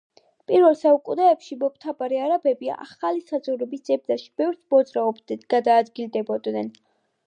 [0.51, 6.79] პირველ საუკუნეებში მომთაბარე არაბები ახალი საძოვრების ძებნაში ბევრს მოძრაობდნენ, გადაადგილდებოდნენ.